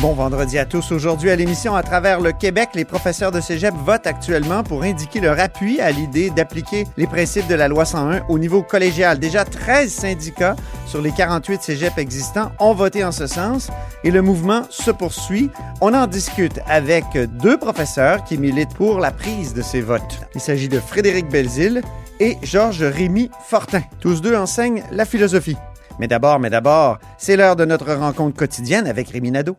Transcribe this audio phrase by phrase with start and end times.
[0.00, 0.92] Bon vendredi à tous.
[0.92, 5.20] Aujourd'hui à l'émission À travers le Québec, les professeurs de cégep votent actuellement pour indiquer
[5.20, 9.18] leur appui à l'idée d'appliquer les principes de la loi 101 au niveau collégial.
[9.18, 13.68] Déjà 13 syndicats sur les 48 cégeps existants ont voté en ce sens
[14.02, 15.50] et le mouvement se poursuit.
[15.82, 17.04] On en discute avec
[17.42, 20.20] deux professeurs qui militent pour la prise de ces votes.
[20.34, 21.82] Il s'agit de Frédéric Belzile
[22.20, 23.82] et Georges Rémy Fortin.
[24.00, 25.58] Tous deux enseignent la philosophie.
[25.98, 29.58] Mais d'abord, mais d'abord, c'est l'heure de notre rencontre quotidienne avec Rémi Nadeau.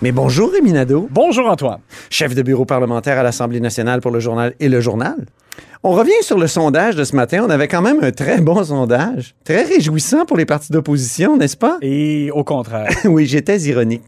[0.00, 1.80] Mais bonjour, Rémi Nadeau, Bonjour, Antoine.
[2.08, 5.26] chef de bureau parlementaire à l'Assemblée nationale pour le journal et le journal.
[5.82, 7.42] On revient sur le sondage de ce matin.
[7.44, 9.34] On avait quand même un très bon sondage.
[9.44, 11.78] Très réjouissant pour les partis d'opposition, n'est-ce pas?
[11.82, 12.88] Et au contraire.
[13.06, 14.02] Oui, j'étais ironique.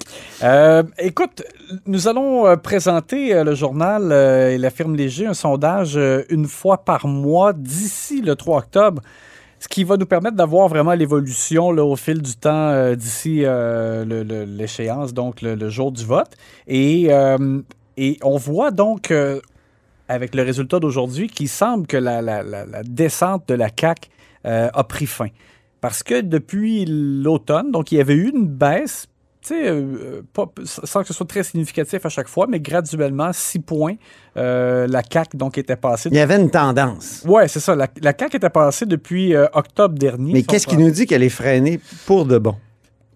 [0.45, 1.43] Euh, écoute,
[1.87, 4.13] nous allons euh, présenter euh, le journal
[4.53, 9.03] et la firme Léger un sondage une fois par mois d'ici le 3 octobre.
[9.61, 14.05] Ce qui va nous permettre d'avoir vraiment l'évolution au fil du temps euh, d'ici euh,
[14.47, 16.31] l'échéance, donc le, jour du vote.
[16.67, 17.61] Et, euh,
[17.99, 19.13] et on voit donc,
[20.09, 22.43] avec le résultat d'aujourd'hui, qu'il semble que la,
[22.85, 24.09] descente de la CAQ
[24.45, 25.29] a pris fin.
[25.83, 29.09] Parce que depuis l'automne, donc il y avait eu une baisse,
[29.43, 33.31] tu sais, euh, pas- sans que ce soit très significatif à chaque fois, mais graduellement,
[33.33, 33.95] 6 points,
[34.37, 36.09] euh, la CAQ donc était passée.
[36.13, 37.25] Il y avait une tendance.
[37.27, 37.75] Ouais, c'est ça.
[37.75, 40.33] La, la CAQ était passée depuis euh, octobre dernier.
[40.35, 42.55] Mais qu'est-ce qui nous dit qu'elle est freinée pour de bon?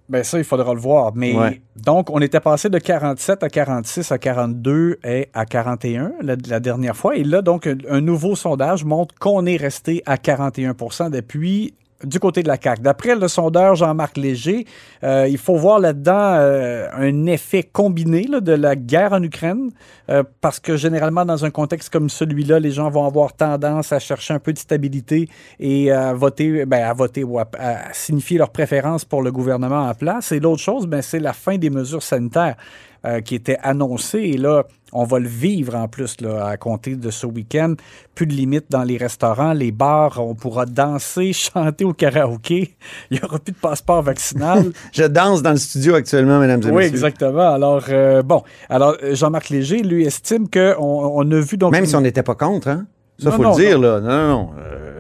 [0.06, 1.12] Ben ça, il faudra le voir.
[1.14, 1.62] Mais Ouais.
[1.76, 6.60] donc, on était passé de 47 à 46 à 42 et à 41 la, la
[6.60, 7.16] dernière fois.
[7.16, 11.72] Et là, donc, un, un nouveau sondage montre qu'on est resté à 41% d'appui
[12.04, 12.82] du côté de la CAQ.
[12.82, 14.66] D'après le sondeur Jean-Marc Léger,
[15.02, 19.70] euh, il faut voir là-dedans euh, un effet combiné de la guerre en Ukraine,
[20.10, 23.98] euh, parce que généralement, dans un contexte comme celui-là, les gens vont avoir tendance à
[23.98, 25.28] chercher un peu de stabilité
[25.58, 29.88] et à voter, ben, à voter ou à, à signifier leur préférence pour le gouvernement
[29.88, 30.32] en place.
[30.32, 32.56] Et l'autre chose, ben, c'est la fin des mesures sanitaires
[33.04, 34.20] euh, qui étaient annoncées.
[34.20, 37.74] Et là, on va le vivre en plus là, à compter de ce week-end.
[38.14, 40.18] Plus de limites dans les restaurants, les bars.
[40.20, 42.76] On pourra danser, chanter au karaoké.
[43.10, 44.72] Il n'y aura plus de passeport vaccinal.
[44.92, 46.88] Je danse dans le studio actuellement, mesdames et oui, messieurs.
[46.90, 47.52] exactement.
[47.54, 48.42] Alors, euh, bon.
[48.68, 51.72] Alors, euh, Jean-Marc Léger, lui, estime qu'on on a vu donc...
[51.72, 52.86] Même une- si on n'était pas contre, hein?
[53.18, 54.00] Ça, Non, faut non, le dire, là.
[54.00, 54.50] Non, non, non.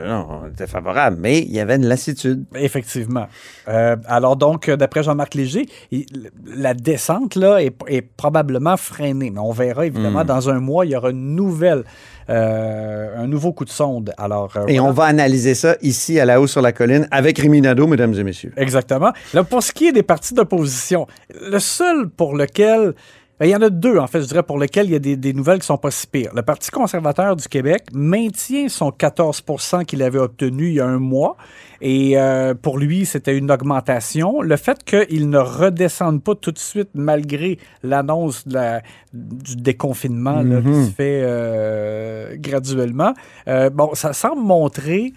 [0.06, 2.44] Non, on était favorable, mais il y avait une lassitude.
[2.54, 3.26] Effectivement.
[3.68, 6.06] Euh, alors donc, euh, d'après Jean-Marc Léger, il-
[6.46, 9.30] la descente là est, est probablement freinée.
[9.30, 10.26] Mais on verra évidemment Hmm.
[10.26, 11.84] dans un mois, il y aura une nouvelle,
[12.28, 14.12] euh, un nouveau coup de sonde.
[14.18, 14.82] Alors euh, Et voilà.
[14.84, 18.14] on va analyser ça ici à la haut sur la colline avec Rémi Nadeau, mesdames
[18.14, 18.52] et messieurs.
[18.56, 19.12] Exactement.
[19.32, 21.06] Là, pour ce qui est des partis d'opposition,
[21.40, 22.94] le seul pour lequel.
[23.40, 25.16] Il y en a deux, en fait, je dirais, pour lesquels il y a des,
[25.16, 26.30] des nouvelles qui sont pas si pires.
[26.36, 31.00] Le Parti conservateur du Québec maintient son 14% qu'il avait obtenu il y a un
[31.00, 31.36] mois.
[31.80, 34.40] Et euh, pour lui, c'était une augmentation.
[34.40, 40.60] Le fait qu'il ne redescende pas tout de suite, malgré l'annonce la- du déconfinement là,
[40.60, 43.14] qui se fait euh, graduellement,
[43.48, 45.12] euh, bon, ça semble montrer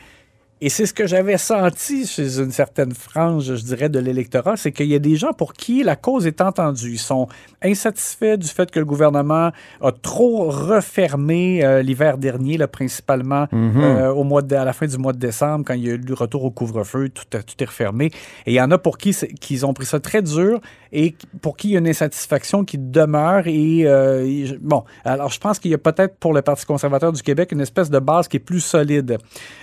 [0.59, 4.72] et c'est ce que j'avais senti chez une certaine frange, je dirais, de l'électorat, c'est
[4.72, 6.94] qu'il y a des gens pour qui la cause est entendue.
[6.94, 7.28] Ils sont
[7.62, 9.51] insatisfaits du fait que le gouvernement
[9.81, 14.88] a trop refermé euh, l'hiver dernier, là, principalement euh, au mois de- à la fin
[14.88, 17.44] du mois de décembre, quand il y a eu le retour au couvre-feu, tout, a-
[17.44, 18.06] tout est refermé.
[18.46, 20.59] Et il y en a pour qui qu'ils ont pris ça très dur
[20.92, 23.47] et pour qui il y a une insatisfaction qui demeure.
[23.47, 27.22] Et euh, bon, alors je pense qu'il y a peut-être pour le Parti conservateur du
[27.22, 29.17] Québec une espèce de base qui est plus solide.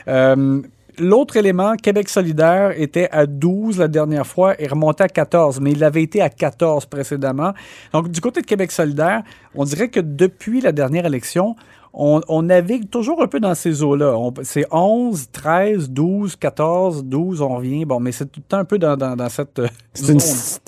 [0.08, 0.62] Euh,
[0.98, 5.72] L'autre élément, Québec solidaire, était à 12 la dernière fois et remontait à 14, mais
[5.72, 7.52] il avait été à 14 précédemment.
[7.92, 9.22] Donc, du côté de Québec solidaire,
[9.56, 11.56] on dirait que depuis la dernière élection,
[11.96, 14.16] on, on navigue toujours un peu dans ces eaux-là.
[14.42, 17.84] C'est 11, 13, 12, 14, 12, on revient.
[17.84, 20.10] Bon, mais c'est tout le temps un peu dans, dans, dans cette euh, C'est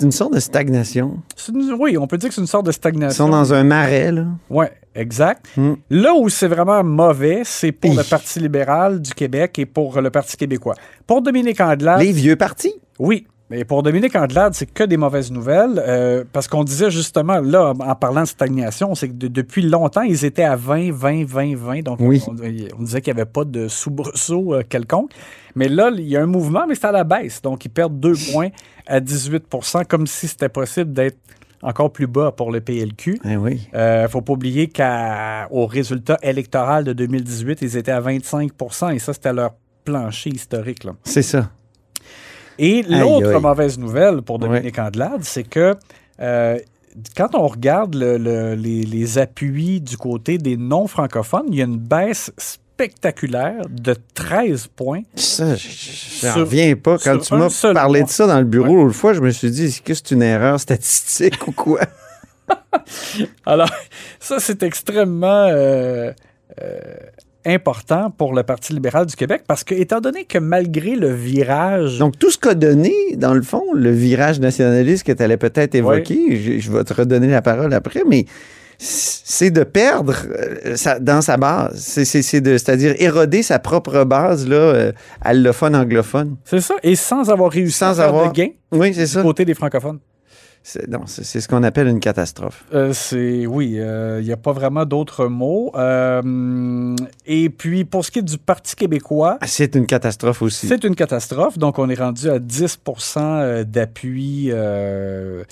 [0.03, 1.19] une, sorte de stagnation.
[1.53, 3.27] Une- oui, on peut dire que c'est une sorte de Ils stagnation.
[3.27, 4.25] sont dans un marais, là.
[4.51, 5.47] Oui, exact.
[5.57, 5.75] Hmm.
[5.91, 7.97] Là où c'est vraiment mauvais, c'est pour Hi.
[7.97, 10.75] le Parti libéral du Québec et pour le Parti québécois.
[11.07, 12.75] Pour Dominique Anglade, Les vieux partis?
[12.99, 15.81] oui, Mais pour Dominique Andelade, c'est que des mauvaises nouvelles.
[15.87, 20.03] euh, parce qu'on disait justement, là, en parlant de stagnation, c'est que de- depuis longtemps,
[20.03, 21.83] ils étaient à 20, 20, 20, 20.
[21.83, 22.21] Donc, Oui.
[22.27, 25.13] on, on disait qu'il n'y avait pas de soubresaut euh, quelconque.
[25.55, 27.41] Mais là, il y a un mouvement, mais c'est à la baisse.
[27.41, 28.49] Donc, ils perdent deux points
[28.89, 31.19] à 18% comme si c'était possible d'être
[31.63, 33.21] encore plus bas pour le PLQ.
[33.25, 33.69] Eh oui.
[33.73, 38.99] Il ne faut pas oublier qu'au résultat électoral de 2018, ils étaient à 25% et
[38.99, 39.53] ça, c'était leur
[39.85, 40.85] plancher historique.
[41.05, 41.51] C'est ça.
[42.59, 45.75] Et l'autre mauvaise nouvelle pour Dominique Andelade, c'est que
[46.21, 46.59] euh,
[47.17, 51.65] quand on regarde le- le- les, les appuis du côté des non-francophones, il y a
[51.67, 55.03] une baisse spectaculaire de 13 points.
[55.15, 56.97] Ça, je- je n'en Sur- reviens pas.
[56.99, 58.07] Quand tu m'as parlé mois.
[58.07, 60.23] de ça dans le bureau l'autre fois, je me suis dit, est-ce que c'est une
[60.23, 61.81] erreur statistique ou quoi?
[63.47, 63.71] Alors,
[64.21, 66.13] ça, c'est extrêmement euh,
[66.63, 66.81] euh,
[67.47, 71.99] important pour le Parti libéral du Québec parce que, étant donné que malgré le virage...
[71.99, 75.75] Donc, tout ce qu'a donné, dans le fond, le virage nationaliste que tu allais peut-être
[75.75, 78.27] évoquer, je, je vais te redonner la parole après, mais
[78.79, 80.15] c'est de perdre
[80.67, 81.77] euh, sa- dans sa base.
[81.79, 84.93] C'est-à-dire éroder sa propre base là, euh,
[85.23, 86.37] allophone, anglophone.
[86.45, 89.23] C'est ça, et sans avoir réussi Sans à avoir- de gain Oui, du ça.
[89.23, 89.99] côté des francophones.
[90.69, 92.65] C'est non, c'est- c'est ce qu'on appelle une catastrophe.
[92.75, 95.71] Euh, c'est oui, il n'y a pas vraiment d'autres mots.
[95.77, 100.67] Euh, et puis pour ce qui est du Parti québécois, C'est une catastrophe aussi.
[100.67, 101.57] c'est une catastrophe.
[101.57, 105.45] Donc on est rendu à 10% euh, d'appui euh,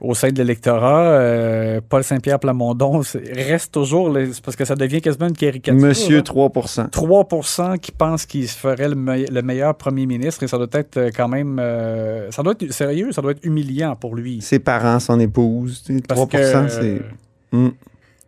[0.00, 1.04] au sein de l'électorat.
[1.12, 3.00] Euh, Paul Saint-Pierre Plamondon
[3.32, 4.14] reste toujours
[4.44, 5.80] parce que ça devient quasiment une caricature.
[5.80, 6.22] Monsieur là.
[6.22, 6.50] 3
[6.90, 10.66] 3% qui pensent qu'il se ferait le, me- le meilleur premier ministre et ça doit
[10.72, 14.40] être euh, quand même euh, ça doit être sérieux, ça doit être humiliant pour lui.
[14.42, 15.82] Ses parents, son épouse.
[15.86, 17.56] tu sais, Parce 3 que, euh, c'est.
[17.56, 17.68] Mm.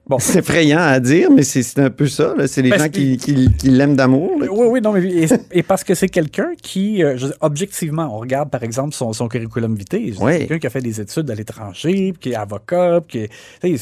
[0.09, 0.19] Bon.
[0.19, 2.35] C'est effrayant à dire, mais c'est un peu ça.
[2.37, 2.47] là.
[2.47, 4.31] C'est les gens qui, qui- qui l'aiment d'amour.
[4.41, 7.39] Oui, oui, non, mais et, et parce que c'est quelqu'un qui, euh, je veux dire,
[7.43, 10.39] objectivement, on regarde par exemple son, son curriculum vitae, c'est Oui.
[10.39, 13.31] quelqu'un qui a fait des études à l'étranger, puis qui est avocat, qui est-
[13.63, 13.79] il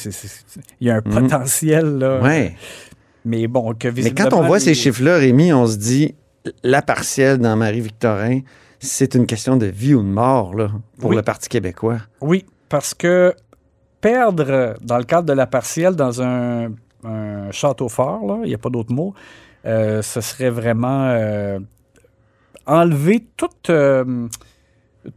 [0.80, 1.12] y a un Mhm.
[1.22, 2.20] potentiel, là.
[2.20, 2.54] Ouais.
[3.24, 6.14] Mais bon, que Mais quand on voit les- ces chiffres-là, Rémi, on se dit
[6.62, 8.40] la partielle dans Marie-Victorin,
[8.80, 11.16] c'est une question de vie ou de mort là, pour Oui.
[11.16, 11.98] le Parti québécois.
[12.20, 13.32] Oui, parce que
[14.00, 16.70] perdre, dans le cadre de la partielle, dans un,
[17.04, 19.14] un château fort, là, il n'y a pas d'autre mot,
[19.66, 21.58] euh, ce serait vraiment euh,
[22.66, 24.28] enlever toute, euh,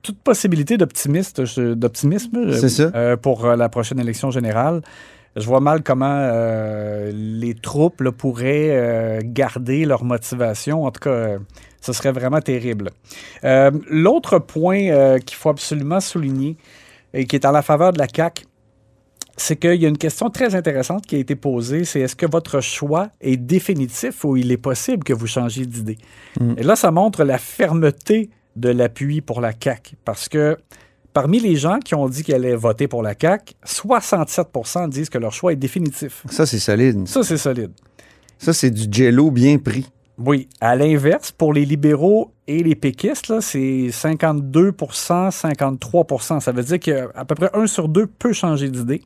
[0.01, 1.45] toute possibilité d'optimisme
[3.21, 4.81] pour la prochaine élection générale.
[5.35, 6.27] Je vois mal comment
[7.13, 10.85] les troupes là, pourraient garder leur motivation.
[10.85, 11.37] En tout cas,
[11.81, 12.89] ce serait vraiment terrible.
[13.43, 16.57] L'autre point qu'il faut absolument souligner
[17.13, 18.45] et qui est en la faveur de la CAQ,
[19.39, 22.25] c'est qu'il y a une question très intéressante qui a été posée, c'est est-ce que
[22.25, 25.97] votre choix est définitif ou il est possible que vous changiez d'idée?
[26.57, 30.57] Et là, ça montre la fermeté de l'appui pour la CAQ, parce que
[31.13, 35.17] parmi les gens qui ont dit qu'ils allaient voter pour la CAQ, 67% disent que
[35.17, 36.23] leur choix est définitif.
[36.29, 37.07] Ça, c'est solide.
[37.07, 37.71] Ça, c'est solide.
[38.37, 39.85] Ça, c'est du jello bien pris.
[40.19, 40.47] Oui.
[40.61, 47.25] À l'inverse, pour les libéraux et les péquistes, c'est 52% 53% Ça veut dire qu'à
[47.25, 49.01] peu près un sur deux peut changer d'idée.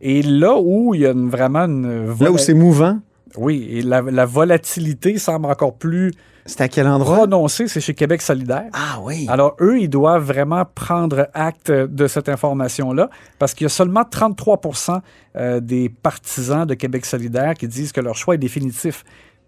[0.00, 2.14] Et là où il y a une- vraiment une...
[2.20, 2.98] Là où c'est mouvant,
[3.36, 6.12] Oui, et la, la volatilité semble encore plus
[6.48, 7.16] c'est à quel endroit?
[7.16, 8.66] prononcée, c'est chez Québec solidaire.
[8.72, 9.26] Ah oui.
[9.28, 13.10] Alors, eux, ils doivent vraiment prendre acte de cette information-là
[13.40, 15.00] parce qu'il y a seulement 33%
[15.36, 19.02] euh, des partisans de Québec solidaire qui disent que leur choix est définitif.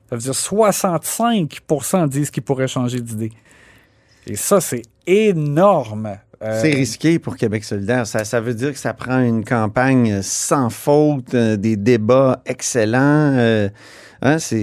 [0.08, 3.32] Ça veut dire 65% disent qu'ils pourraient changer d'idée.
[4.26, 6.18] Et ça, c'est énorme.
[6.42, 8.06] Euh, C'est risqué pour Québec solidaire.
[8.06, 13.32] Ça, ça veut dire que ça prend une campagne sans faute, euh, des débats excellents.
[13.36, 13.68] euh,
[14.22, 14.62] hein, c'est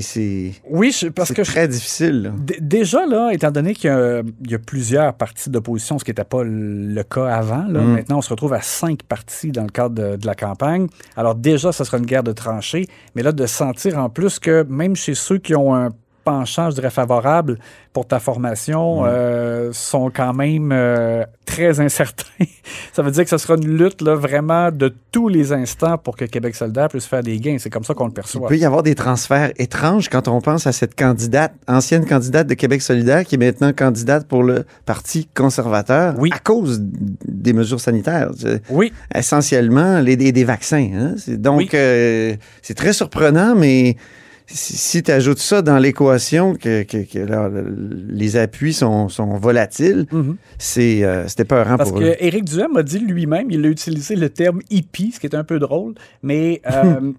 [0.69, 2.21] oui, je- parce que je- très difficile.
[2.23, 2.31] là.
[2.61, 6.11] Déjà, là, étant donné qu'il y, a- il y a plusieurs partis d'opposition, ce qui
[6.11, 7.93] n'était pas le cas avant, là, Mm.
[7.93, 10.87] maintenant on se retrouve à cinq partis dans le cadre de, de la campagne.
[11.17, 14.63] Alors déjà, ce sera une guerre de tranchées, mais là, de sentir en plus que
[14.69, 15.89] même chez ceux qui ont un
[16.25, 17.57] penchant, je dirais, favorable
[17.93, 22.25] pour ta formation, euh, sont quand même euh, très incertains.
[22.93, 26.17] ça veut dire que ce sera une lutte là, vraiment de tous les instants pour
[26.17, 27.55] que Québec solidaire puisse faire des gains.
[27.59, 28.49] C'est comme ça qu'on le Il perçoit.
[28.49, 32.55] peut y avoir des transferts étranges quand on pense à cette candidate, ancienne candidate de
[32.55, 36.31] Québec solidaire, qui est maintenant candidate pour le Parti conservateur Oui.
[36.33, 38.31] à cause des mesures sanitaires.
[38.69, 40.89] Oui, Essentiellement, les, des, des vaccins.
[40.93, 41.15] hein.
[41.37, 41.69] Donc, Oui.
[41.75, 43.95] euh, c'est très surprenant, mais
[44.47, 47.75] si, tu ajoutes ça dans l'équation, que, que- que là, le-
[48.09, 50.37] les appuis sont, sont volatiles, Mhm.
[50.57, 52.15] c'est euh, c'était peurant Parce pour que eux.
[52.19, 55.43] Éric Duhem a dit lui-même, il a utilisé le terme hippie, ce qui est un
[55.43, 57.11] peu drôle, mais euh,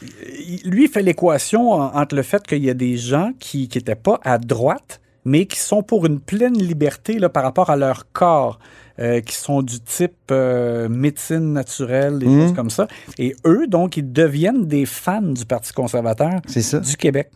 [0.64, 3.94] lui il fait l'équation en- entre le fait qu'il y a des gens qui n'étaient
[3.94, 8.10] pas à droite, mais qui sont pour une pleine liberté là, par rapport à leur
[8.12, 8.58] corps.
[9.00, 12.86] Euh, qui sont du type euh, médecine naturelle, des choses comme ça.
[13.18, 17.30] Et eux, donc, ils deviennent des fans du Parti conservateur du Québec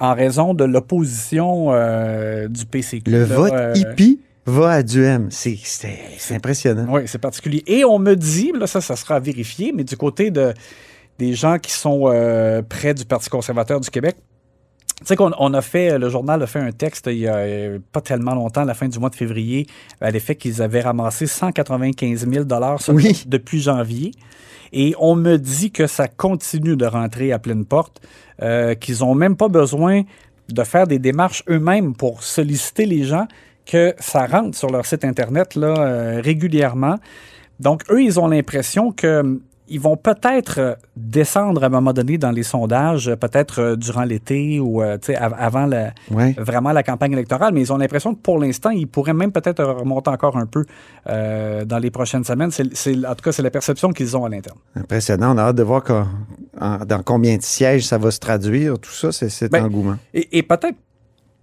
[0.00, 3.10] en raison de l'opposition euh, du PCQ.
[3.10, 5.28] Le là, vote hippie va à Duhem.
[5.30, 5.58] C'est
[6.30, 6.86] impressionnant.
[6.88, 7.62] Oui, c'est particulier.
[7.66, 10.54] Et on me dit, là, ça, ça sera vérifié, mais du côté de,
[11.18, 14.16] des gens qui sont euh, près du Parti conservateur du Québec,
[15.00, 17.36] tu sais qu'on on a fait, le journal a fait un texte il y a
[17.36, 19.66] euh, pas tellement longtemps, à la fin du mois de février,
[20.00, 22.44] à l'effet qu'ils avaient ramassé 195 000
[22.78, 23.24] sur- Oui.
[23.26, 24.12] depuis janvier.
[24.72, 28.00] Et on me dit que ça continue de rentrer à pleine porte,
[28.42, 30.02] euh, qu'ils n'ont même pas besoin
[30.48, 33.26] de faire des démarches eux-mêmes pour solliciter les gens,
[33.66, 36.96] que ça rentre sur leur site Internet là, euh, régulièrement.
[37.58, 42.18] Donc, eux, ils ont l'impression que ils vont peut-être euh, descendre à un moment donné
[42.18, 46.34] dans les sondages, euh, peut-être euh, durant l'été ou avant la, Ouais.
[46.38, 49.62] vraiment la campagne électorale, mais ils ont l'impression que pour l'instant, ils pourraient même peut-être
[49.64, 50.64] remonter encore un peu
[51.08, 52.50] euh, dans les prochaines semaines.
[52.50, 54.58] En tout cas, c'est la perception qu'ils ont à l'interne.
[54.76, 55.34] Impressionnant.
[55.34, 56.06] On a hâte de voir quand-
[56.60, 58.78] en- dans combien de sièges ça va se traduire.
[58.78, 59.96] Tout ça, c'est cet Ben, engouement.
[60.12, 60.76] Et, et peut-être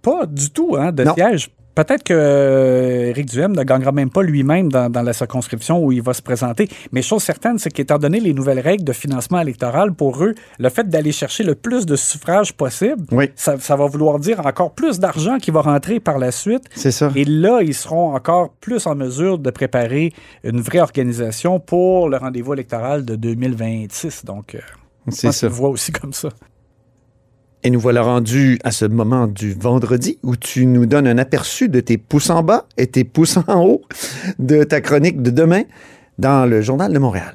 [0.02, 1.14] pas du tout hein, de Non.
[1.14, 1.50] siège.
[1.78, 5.92] Peut-être que euh, Éric Duhem ne gagnera même pas lui-même dans, dans la circonscription où
[5.92, 6.68] il va se présenter.
[6.90, 10.68] Mais chose certaine, c'est qu'étant donné les nouvelles règles de financement électoral, pour eux, le
[10.70, 13.30] fait d'aller chercher le plus de suffrages possible, Oui.
[13.36, 16.64] ça, ça va vouloir dire encore plus d'argent qui va rentrer par la suite.
[16.74, 17.12] C'est ça.
[17.14, 22.16] Et là, ils seront encore plus en mesure de préparer une vraie organisation pour le
[22.16, 24.24] rendez-vous électoral de 2026.
[24.24, 24.58] Donc, euh,
[25.10, 25.46] C'est ça.
[25.46, 26.30] vois aussi comme ça.
[27.64, 31.68] Et nous voilà rendus à ce moment du vendredi où tu nous donnes un aperçu
[31.68, 33.82] de tes pouces en bas et tes pouces en haut
[34.38, 35.62] de ta chronique de demain
[36.18, 37.34] dans le Journal de Montréal.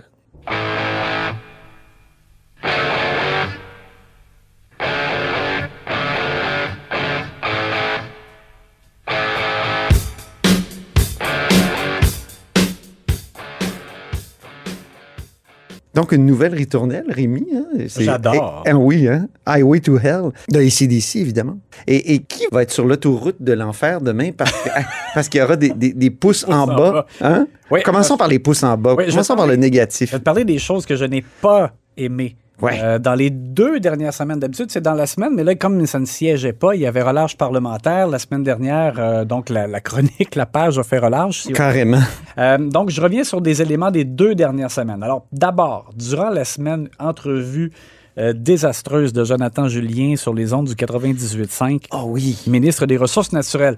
[15.94, 17.46] Donc, une nouvelle ritournelle, Rémi.
[17.56, 17.66] hein?
[18.00, 18.64] J'adore.
[18.66, 19.28] Eh oui, hein?
[19.46, 21.60] Highway to Hell, de ACDC, évidemment.
[21.86, 24.70] Et, et qui va être sur l'autoroute de l'enfer demain parce que-
[25.14, 26.76] parce qu'il y aura des, des- des pouces en en bas?
[26.92, 27.06] bas.
[27.22, 27.48] Hein?
[27.70, 28.96] Oui, Commençons euh, par les pouces en bas.
[28.98, 30.10] oui, Commençons par le négatif.
[30.10, 32.36] Je vais te parler des choses que je n'ai pas aimées.
[32.62, 32.80] Ouais.
[32.82, 36.00] Euh, dans les deux dernières semaines, d'habitude, c'est dans la semaine, mais là, comme ça
[36.00, 38.08] ne siégeait pas, il y avait relâche parlementaire.
[38.08, 41.42] La semaine dernière, euh, donc la, la chronique, la page a fait relâche.
[41.42, 42.02] si Carrément.
[42.38, 45.04] Euh, donc, je reviens sur des éléments des deux dernières semaines.
[45.04, 47.72] Alors, d'abord, durant la semaine entrevue
[48.18, 52.38] euh, désastreuse de Jonathan Julien sur les ondes du 98.5, Oh oui.
[52.48, 53.76] ministre des Ressources naturelles.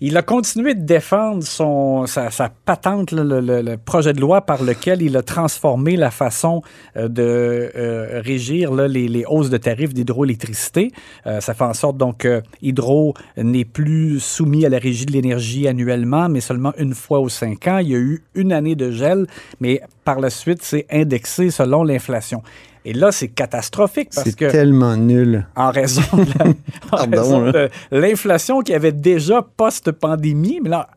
[0.00, 4.20] Il a continué de défendre son, sa, sa patente, là, le, le- le projet de
[4.20, 6.62] loi par lequel il a transformé la façon
[6.96, 10.92] euh, de euh, régir là, les, les hausses de tarifs d'hydroélectricité.
[11.26, 15.12] Euh, ça fait en sorte donc que Hydro n'est plus soumis à la régie de
[15.12, 17.78] l'énergie annuellement, mais seulement une fois aux cinq ans.
[17.78, 19.26] Il y a eu une année de gel,
[19.58, 22.42] mais par la suite, c'est indexé selon l'inflation.
[22.88, 25.46] Et là, c'est catastrophique parce C'est que tellement nul.
[25.56, 26.54] en raison de la- en
[26.90, 27.50] Pardon, raison hein.
[27.52, 30.88] de l'inflation qui avait déjà post-pandémie, mais là,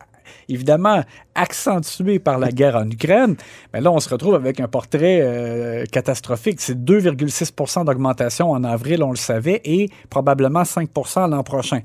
[0.48, 1.02] évidemment,
[1.34, 3.36] accentuée par la guerre en Ukraine,
[3.74, 6.60] mais là, on se retrouve avec un portrait euh, catastrophique.
[6.62, 11.80] C'est 2,6% d'augmentation en avril, on le savait, et probablement 5% l'an prochain.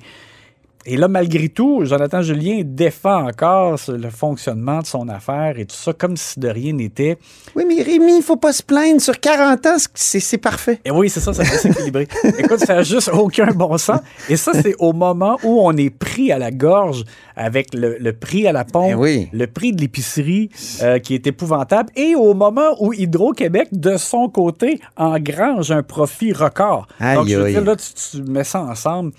[0.89, 5.75] Et là, malgré tout, Jonathan Julien défend encore le fonctionnement de son affaire et tout
[5.75, 7.17] ça, comme si de rien n'était.
[7.58, 9.01] Oui, mais Rémi, il faut pas se plaindre.
[9.01, 10.79] Sur 40 ans, c'est parfait.
[10.86, 12.08] Et oui, c'est ça, ça va s'équilibrer.
[12.39, 14.00] Écoute, ça n'a juste aucun bon sens.
[14.29, 17.03] Et ça, c'est au moment où on est pris à la gorge
[17.36, 19.29] avec le, le prix à la pompe, Eh oui.
[19.34, 20.50] le prix de l'épicerie
[20.84, 26.32] euh, qui est épouvantable, et au moment où Hydro-Québec, de son côté, engrange un profit
[26.32, 26.88] record.
[27.01, 27.53] Aïe, Donc, je veux aïe.
[27.53, 29.12] dire, là, tu, tu mets ça ensemble,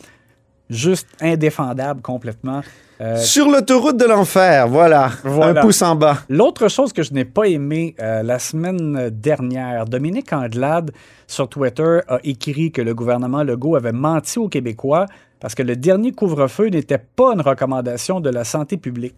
[0.71, 2.63] juste indéfendable complètement.
[3.01, 5.11] Euh, Sur l'autoroute de l'enfer, voilà.
[5.23, 5.61] Voilà.
[5.61, 6.19] Un pouce en bas.
[6.29, 10.91] L'autre chose que je n'ai pas aimé euh, la semaine dernière, Dominique Andelade
[11.29, 15.07] sur Twitter a écrit que le gouvernement Legault avait menti aux Québécois
[15.39, 19.15] parce que le dernier couvre-feu n'était pas une recommandation de la santé publique.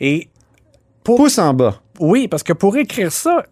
[0.00, 0.28] Et
[1.02, 1.80] Pouce en bas.
[1.98, 3.44] oui, parce que pour écrire ça,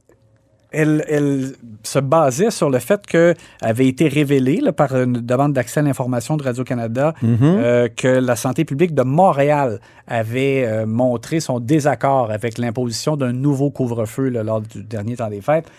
[0.70, 5.52] elle, elle se basait sur le fait que avait été révélé là, par une demande
[5.52, 11.40] d'accès à l'information de Radio-Canada euh, que la santé publique de Montréal avait euh, montré
[11.40, 15.70] son désaccord avec l'imposition d'un nouveau couvre-feu lors du dernier temps des fêtes.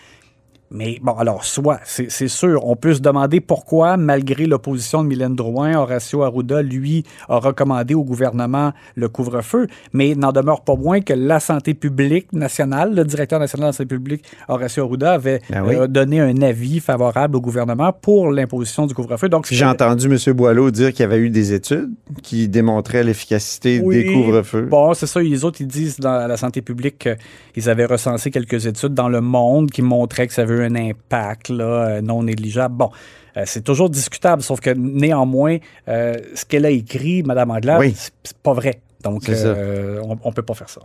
[0.71, 5.35] Mais bon, alors, soit, c'est sûr, on peut se demander pourquoi, malgré l'opposition de Mylène
[5.35, 11.01] Drouin, Horacio Arruda, lui, a recommandé au gouvernement le couvre-feu, mais n'en demeure pas moins
[11.01, 15.41] que la santé publique nationale, le directeur national de la santé publique, Horacio Arruda, avait
[15.49, 15.75] Ben oui.
[15.75, 19.27] euh, donné un avis favorable au gouvernement pour l'imposition du couvre-feu.
[19.27, 20.33] Donc, J'ai entendu M.
[20.35, 21.89] Boileau dire qu'il y avait eu des études
[22.21, 24.03] qui démontraient l'efficacité Oui.
[24.03, 24.67] des couvre-feux.
[24.69, 25.19] Bon, c'est ça.
[25.19, 27.09] Les autres, ils disent dans la santé publique
[27.53, 30.75] qu'ils avaient recensé quelques études dans le monde qui montraient que ça avait eu un
[30.75, 32.75] impact là, euh, non négligeable.
[32.75, 32.89] Bon,
[33.37, 37.93] euh, c'est toujours discutable, sauf que néanmoins, euh, ce qu'elle a écrit, Mme Anglade, Oui.
[38.23, 38.81] c'est pas vrai.
[39.03, 40.81] Donc, on, on peut pas faire ça.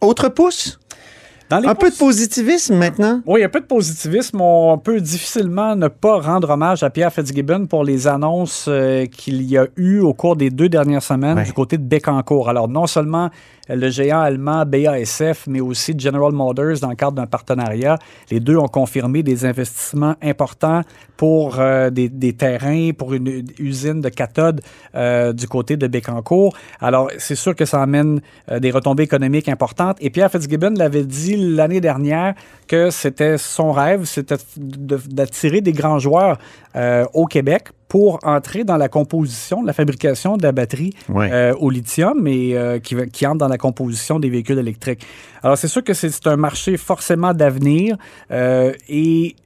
[0.00, 0.78] Autre pouce?
[1.48, 3.22] Dans les Un peu de positivisme maintenant?
[3.24, 4.40] Oui, un peu de positivisme.
[4.40, 9.42] On peut difficilement ne pas rendre hommage à Pierre Fitzgibbon pour les annonces euh, qu'il
[9.42, 11.44] y a eu au cours des deux dernières semaines Ouais.
[11.44, 12.48] du côté de Bécancour.
[12.48, 13.30] Alors, non seulement
[13.68, 17.98] le géant allemand BASF, mais aussi General Motors dans le cadre d'un partenariat.
[18.30, 20.82] Les deux ont confirmé des investissements importants
[21.16, 24.60] pour euh, des, des terrains, pour une, usine de cathodes
[24.94, 26.56] euh, du côté de Bécancour.
[26.80, 28.20] Alors, c'est sûr que ça amène
[28.60, 29.96] des retombées économiques importantes.
[30.00, 32.34] Et Pierre Fitzgibbon l'avait dit l'année dernière
[32.66, 36.38] que c'était son rêve, c'était d'attirer des grands joueurs
[36.74, 41.70] euh, au Québec pour entrer dans la composition, la fabrication de la batterie euh, au
[41.70, 45.06] lithium et euh, qui, qui entre dans la composition des véhicules électriques.
[45.42, 47.96] Alors, c'est sûr que c'est c'est un marché forcément d'avenir
[48.30, 49.36] euh, et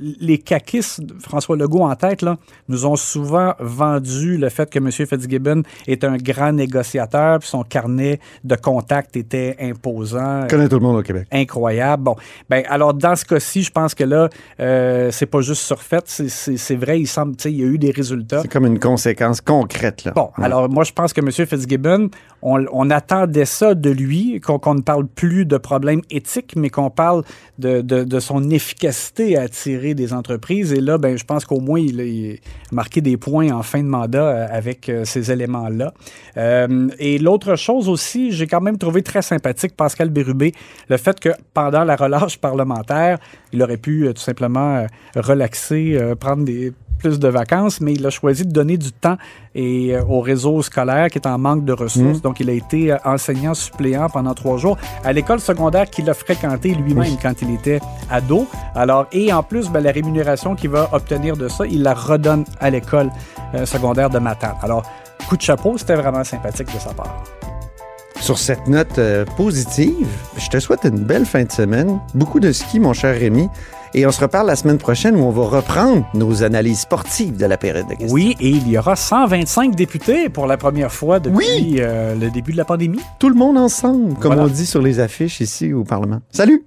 [0.00, 2.36] les caquistes, François Legault en tête, là,
[2.68, 4.90] nous ont souvent vendu le fait que M.
[4.90, 10.76] Fitzgibbon est un grand négociateur, puis son carnet de contacts était imposant Je connais tout
[10.78, 11.26] le monde au Québec.
[11.32, 12.02] incroyable.
[12.02, 12.16] Bon,
[12.48, 14.28] ben alors dans ce cas-ci, je pense que là,
[14.60, 17.78] euh, c'est pas juste surfait, c'est- vrai, il semble, tu sais, il y a eu
[17.78, 18.42] des résultats.
[18.42, 20.04] C'est comme une conséquence concrète.
[20.04, 20.12] Là.
[20.14, 20.44] Bon, Ouais.
[20.44, 21.30] alors moi, je pense que M.
[21.30, 22.08] Fitzgibbon,
[22.42, 26.70] on, on attendait ça de lui, qu'on qu'on ne parle plus de problèmes éthiques, mais
[26.70, 27.22] qu'on parle
[27.58, 30.72] de, de- de son efficacité à attirer des entreprises.
[30.72, 33.88] Et là, ben, je pense qu'au moins, il a, marqué des points en fin de
[33.88, 35.92] mandat euh, avec euh, ces éléments-là.
[36.38, 40.52] Euh, et l'autre chose aussi, j'ai quand même trouvé très sympathique Pascal Bérubé,
[40.88, 43.18] le fait que pendant la relâche parlementaire,
[43.52, 48.44] il aurait pu tout simplement relaxer, prendre des plus de vacances, mais il a choisi
[48.44, 49.16] de donner du temps
[49.54, 52.20] et, euh, au réseau scolaire qui est en manque de ressources.
[52.22, 56.14] Donc, il a été euh, enseignant suppléant pendant trois jours à l'école secondaire qu'il a
[56.14, 58.46] fréquenté lui-même quand il était ado.
[58.74, 62.44] Alors, et en plus, ben, la rémunération qu'il va obtenir de ça, il la redonne
[62.60, 63.10] à l'école
[63.54, 64.56] euh, secondaire de Matane.
[64.62, 64.82] Alors,
[65.28, 67.22] coup de chapeau, c'était vraiment sympathique de sa part.
[68.20, 68.98] Sur cette note
[69.36, 72.00] positive, je te souhaite une belle fin de semaine.
[72.14, 73.50] Beaucoup de ski, mon cher Rémi.
[73.96, 77.46] Et on se reparle la semaine prochaine où on va reprendre nos analyses sportives de
[77.46, 78.12] la période de questions.
[78.12, 81.76] Oui, et il y aura 125 députés pour la première fois depuis Oui!
[81.78, 82.98] euh, le début de la pandémie.
[83.20, 84.42] Tout le monde ensemble, comme Voilà.
[84.42, 86.18] on dit sur les affiches ici au Parlement.
[86.30, 86.64] Salut!